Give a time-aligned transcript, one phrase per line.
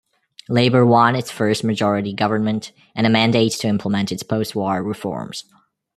[0.49, 5.43] Labour won its first majority government, and a mandate to implement its postwar reforms.